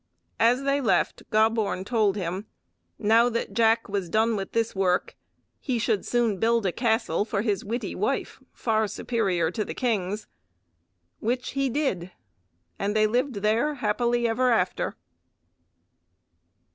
[0.39, 2.47] As they left Gobborn told him:
[2.97, 5.15] Now that Jack was done with this work,
[5.59, 10.25] he should soon build a castle for his witty wife far superior to the king's,
[11.19, 12.09] which he did,
[12.79, 14.95] and they lived there happily ever after.